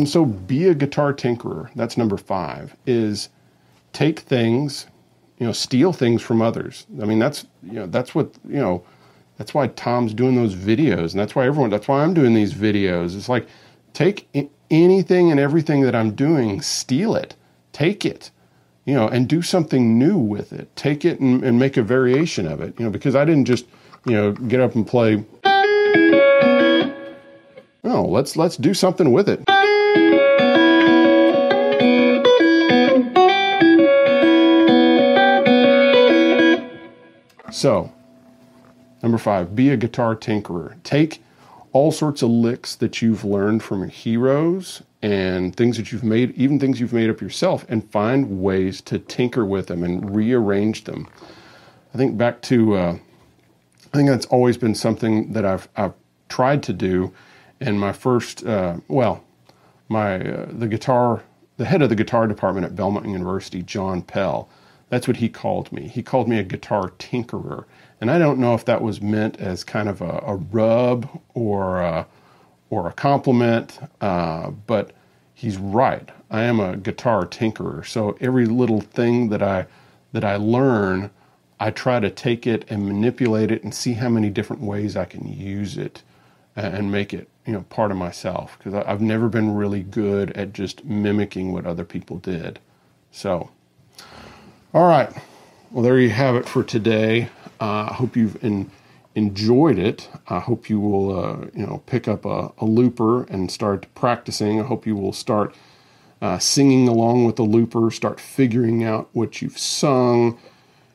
And 0.00 0.08
so 0.08 0.24
be 0.24 0.68
a 0.68 0.74
guitar 0.74 1.12
tinkerer. 1.12 1.68
That's 1.74 1.98
number 1.98 2.16
five, 2.16 2.74
is 2.86 3.28
take 3.92 4.20
things, 4.20 4.86
you 5.38 5.44
know, 5.44 5.52
steal 5.52 5.92
things 5.92 6.22
from 6.22 6.40
others. 6.40 6.86
I 7.02 7.04
mean, 7.04 7.18
that's, 7.18 7.46
you 7.62 7.74
know, 7.74 7.86
that's 7.86 8.14
what, 8.14 8.32
you 8.48 8.56
know, 8.56 8.82
that's 9.40 9.54
why 9.54 9.68
Tom's 9.68 10.12
doing 10.12 10.36
those 10.36 10.54
videos, 10.54 11.12
and 11.12 11.18
that's 11.18 11.34
why 11.34 11.46
everyone. 11.46 11.70
That's 11.70 11.88
why 11.88 12.02
I'm 12.02 12.12
doing 12.12 12.34
these 12.34 12.52
videos. 12.52 13.16
It's 13.16 13.26
like 13.26 13.46
take 13.94 14.28
anything 14.70 15.30
and 15.30 15.40
everything 15.40 15.80
that 15.80 15.94
I'm 15.94 16.10
doing, 16.10 16.60
steal 16.60 17.16
it, 17.16 17.34
take 17.72 18.04
it, 18.04 18.30
you 18.84 18.92
know, 18.92 19.08
and 19.08 19.26
do 19.26 19.40
something 19.40 19.98
new 19.98 20.18
with 20.18 20.52
it. 20.52 20.68
Take 20.76 21.06
it 21.06 21.20
and, 21.20 21.42
and 21.42 21.58
make 21.58 21.78
a 21.78 21.82
variation 21.82 22.46
of 22.46 22.60
it, 22.60 22.78
you 22.78 22.84
know, 22.84 22.90
because 22.90 23.16
I 23.16 23.24
didn't 23.24 23.46
just, 23.46 23.64
you 24.04 24.12
know, 24.12 24.32
get 24.32 24.60
up 24.60 24.74
and 24.74 24.86
play. 24.86 25.24
No, 27.82 28.04
let's 28.04 28.36
let's 28.36 28.58
do 28.58 28.74
something 28.74 29.10
with 29.10 29.26
it. 29.26 29.42
So, 37.50 37.90
Number 39.02 39.18
five, 39.18 39.56
be 39.56 39.70
a 39.70 39.76
guitar 39.76 40.14
tinkerer. 40.14 40.82
Take 40.82 41.22
all 41.72 41.92
sorts 41.92 42.22
of 42.22 42.30
licks 42.30 42.74
that 42.76 43.00
you've 43.00 43.24
learned 43.24 43.62
from 43.62 43.80
your 43.80 43.88
heroes 43.88 44.82
and 45.02 45.56
things 45.56 45.76
that 45.76 45.92
you've 45.92 46.04
made, 46.04 46.32
even 46.36 46.58
things 46.58 46.80
you've 46.80 46.92
made 46.92 47.08
up 47.08 47.20
yourself, 47.20 47.64
and 47.68 47.88
find 47.90 48.42
ways 48.42 48.80
to 48.82 48.98
tinker 48.98 49.46
with 49.46 49.68
them 49.68 49.82
and 49.82 50.14
rearrange 50.14 50.84
them. 50.84 51.08
I 51.94 51.98
think 51.98 52.18
back 52.18 52.42
to, 52.42 52.74
uh, 52.74 52.98
I 53.92 53.96
think 53.96 54.08
that's 54.08 54.26
always 54.26 54.56
been 54.56 54.74
something 54.74 55.32
that 55.32 55.44
I've, 55.44 55.68
I've 55.76 55.94
tried 56.28 56.62
to 56.64 56.72
do. 56.72 57.12
And 57.60 57.80
my 57.80 57.92
first, 57.92 58.44
uh, 58.44 58.76
well, 58.88 59.24
my 59.88 60.20
uh, 60.20 60.46
the 60.50 60.68
guitar, 60.68 61.22
the 61.56 61.64
head 61.64 61.82
of 61.82 61.88
the 61.88 61.96
guitar 61.96 62.26
department 62.26 62.66
at 62.66 62.76
Belmont 62.76 63.06
University, 63.06 63.62
John 63.62 64.02
Pell, 64.02 64.48
that's 64.88 65.06
what 65.06 65.18
he 65.18 65.28
called 65.28 65.70
me. 65.72 65.88
He 65.88 66.02
called 66.02 66.28
me 66.28 66.38
a 66.38 66.42
guitar 66.42 66.90
tinkerer. 66.98 67.64
And 68.00 68.10
I 68.10 68.18
don't 68.18 68.38
know 68.38 68.54
if 68.54 68.64
that 68.64 68.80
was 68.82 69.02
meant 69.02 69.38
as 69.40 69.62
kind 69.62 69.88
of 69.88 70.00
a, 70.00 70.22
a 70.26 70.36
rub 70.36 71.08
or 71.34 71.80
a, 71.80 72.06
or 72.70 72.88
a 72.88 72.92
compliment, 72.92 73.78
uh, 74.00 74.50
but 74.50 74.92
he's 75.34 75.58
right. 75.58 76.08
I 76.30 76.42
am 76.44 76.60
a 76.60 76.76
guitar 76.76 77.26
tinkerer, 77.26 77.84
so 77.84 78.16
every 78.20 78.46
little 78.46 78.80
thing 78.80 79.30
that 79.30 79.42
I 79.42 79.66
that 80.12 80.24
I 80.24 80.36
learn, 80.36 81.10
I 81.60 81.70
try 81.70 82.00
to 82.00 82.10
take 82.10 82.46
it 82.46 82.64
and 82.68 82.86
manipulate 82.86 83.50
it 83.50 83.62
and 83.62 83.74
see 83.74 83.94
how 83.94 84.08
many 84.08 84.28
different 84.30 84.62
ways 84.62 84.96
I 84.96 85.04
can 85.04 85.26
use 85.32 85.76
it 85.76 86.02
and 86.56 86.90
make 86.90 87.14
it 87.14 87.28
you 87.46 87.52
know 87.52 87.62
part 87.62 87.90
of 87.90 87.96
myself 87.96 88.56
because 88.58 88.74
I've 88.74 89.00
never 89.00 89.28
been 89.28 89.54
really 89.54 89.82
good 89.82 90.30
at 90.32 90.52
just 90.52 90.84
mimicking 90.84 91.52
what 91.52 91.66
other 91.66 91.84
people 91.84 92.18
did. 92.18 92.60
So, 93.10 93.50
all 94.72 94.86
right, 94.86 95.12
well 95.70 95.82
there 95.82 95.98
you 95.98 96.10
have 96.10 96.36
it 96.36 96.46
for 96.48 96.62
today. 96.62 97.28
Uh, 97.60 97.88
I 97.90 97.94
hope 97.94 98.16
you've 98.16 98.42
in, 98.42 98.70
enjoyed 99.14 99.78
it. 99.78 100.08
I 100.28 100.38
hope 100.38 100.70
you 100.70 100.80
will, 100.80 101.18
uh, 101.18 101.46
you 101.54 101.66
know, 101.66 101.82
pick 101.86 102.08
up 102.08 102.24
a, 102.24 102.52
a, 102.58 102.64
looper 102.64 103.24
and 103.24 103.50
start 103.50 103.86
practicing. 103.94 104.60
I 104.60 104.64
hope 104.64 104.86
you 104.86 104.96
will 104.96 105.12
start 105.12 105.54
uh, 106.22 106.38
singing 106.38 106.88
along 106.88 107.24
with 107.24 107.36
the 107.36 107.42
looper, 107.42 107.90
start 107.90 108.20
figuring 108.20 108.84
out 108.84 109.08
what 109.12 109.42
you've 109.42 109.58
sung. 109.58 110.38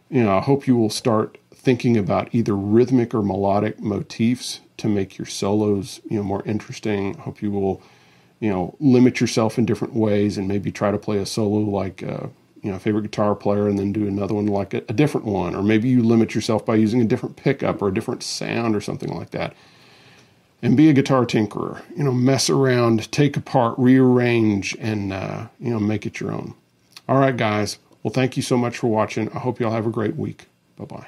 You 0.09 0.23
know, 0.23 0.37
I 0.37 0.41
hope 0.41 0.67
you 0.67 0.75
will 0.75 0.89
start 0.89 1.37
thinking 1.53 1.97
about 1.97 2.33
either 2.33 2.55
rhythmic 2.55 3.13
or 3.13 3.21
melodic 3.21 3.79
motifs 3.79 4.61
to 4.77 4.87
make 4.87 5.17
your 5.17 5.25
solos, 5.25 5.99
you 6.09 6.17
know, 6.17 6.23
more 6.23 6.43
interesting. 6.45 7.15
I 7.17 7.21
hope 7.21 7.41
you 7.41 7.51
will, 7.51 7.81
you 8.39 8.49
know, 8.49 8.75
limit 8.79 9.19
yourself 9.19 9.57
in 9.57 9.65
different 9.65 9.95
ways 9.95 10.37
and 10.37 10.47
maybe 10.47 10.71
try 10.71 10.91
to 10.91 10.97
play 10.97 11.17
a 11.17 11.25
solo 11.25 11.59
like 11.59 12.03
uh, 12.03 12.27
you 12.65 12.71
know 12.71 12.79
favorite 12.79 13.03
guitar 13.03 13.35
player 13.35 13.67
and 13.67 13.77
then 13.77 13.91
do 13.93 14.07
another 14.07 14.33
one 14.33 14.47
like 14.47 14.73
a, 14.73 14.77
a, 14.89 14.93
different 14.93 15.27
one. 15.27 15.55
Or 15.55 15.61
maybe 15.61 15.87
you 15.87 16.01
limit 16.01 16.33
yourself 16.33 16.65
by 16.65 16.75
using 16.75 16.99
a 16.99 17.05
different 17.05 17.35
pickup 17.35 17.79
or 17.79 17.89
a 17.89 17.93
different 17.93 18.23
sound 18.23 18.75
or 18.75 18.81
something 18.81 19.09
like 19.09 19.29
that. 19.29 19.55
And 20.63 20.75
be 20.75 20.89
a 20.89 20.93
guitar 20.93 21.27
tinkerer. 21.27 21.83
You 21.95 22.03
know 22.03 22.11
mess 22.11 22.49
around 22.49 23.11
take 23.11 23.37
apart 23.37 23.75
rearrange 23.77 24.75
and 24.79 25.13
uh, 25.13 25.47
you 25.59 25.69
know 25.69 25.79
make 25.79 26.07
it 26.07 26.19
your 26.19 26.31
own. 26.31 26.55
All 27.07 27.19
right 27.19 27.37
guys. 27.37 27.77
Well 28.01 28.11
thank 28.11 28.35
you 28.35 28.41
so 28.41 28.57
much 28.57 28.79
for 28.79 28.87
watching. 28.87 29.29
I 29.31 29.39
hope 29.39 29.59
y'all 29.59 29.71
have 29.71 29.85
a 29.85 29.91
great 29.91 30.15
week. 30.15 30.47
Bye 30.75 30.85
bye 30.85 31.07